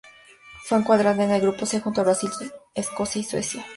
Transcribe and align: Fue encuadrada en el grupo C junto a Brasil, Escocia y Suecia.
Fue 0.63 0.79
encuadrada 0.79 1.23
en 1.25 1.29
el 1.29 1.41
grupo 1.41 1.67
C 1.67 1.79
junto 1.79 2.01
a 2.01 2.05
Brasil, 2.05 2.31
Escocia 2.73 3.21
y 3.21 3.23
Suecia. 3.23 3.63